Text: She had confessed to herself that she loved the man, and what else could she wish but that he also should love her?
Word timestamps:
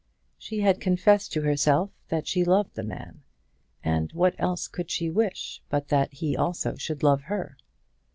She 0.39 0.61
had 0.61 0.81
confessed 0.81 1.31
to 1.33 1.41
herself 1.41 1.91
that 2.09 2.25
she 2.27 2.43
loved 2.43 2.73
the 2.73 2.81
man, 2.81 3.21
and 3.83 4.11
what 4.13 4.33
else 4.39 4.67
could 4.67 4.89
she 4.89 5.11
wish 5.11 5.61
but 5.69 5.89
that 5.89 6.11
he 6.11 6.35
also 6.35 6.73
should 6.73 7.03
love 7.03 7.21
her? 7.25 7.55